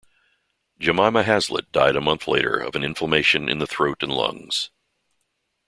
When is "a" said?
1.95-2.01